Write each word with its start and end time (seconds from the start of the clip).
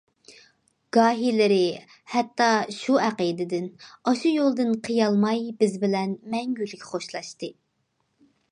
گاھىلىرى 0.95 1.57
ھەتتا، 2.13 2.47
شۇ 2.77 2.95
ئەقىدىدىن، 3.03 3.67
ئاشۇ 3.91 4.33
يولدىن 4.39 4.73
قىيالماي 4.89 5.47
بىز 5.61 5.77
بىلەن 5.85 6.19
مەڭگۈلۈك 6.35 6.87
خوشلاشتى. 6.93 7.53